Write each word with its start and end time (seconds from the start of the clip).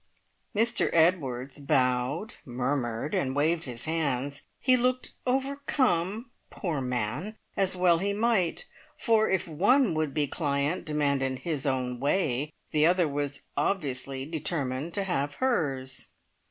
Mr 0.55 0.89
Edwards 0.93 1.59
bowed, 1.59 2.33
murmured, 2.43 3.13
and 3.13 3.35
waved 3.35 3.65
his 3.65 3.85
hands. 3.85 4.41
He 4.59 4.75
looked 4.75 5.11
overcome, 5.27 6.31
poor 6.49 6.81
man, 6.81 7.37
as 7.55 7.75
well 7.75 7.99
he 7.99 8.11
might, 8.11 8.65
for 8.97 9.29
if 9.29 9.47
one 9.47 9.93
would 9.93 10.11
be 10.11 10.25
client 10.25 10.85
demanded 10.85 11.37
his 11.45 11.67
own 11.67 11.99
way, 11.99 12.51
the 12.71 12.83
other 12.87 13.07
was 13.07 13.43
obviously 13.55 14.25
determined 14.25 14.95
to 14.95 15.03
have 15.03 15.35
hers. 15.35 16.07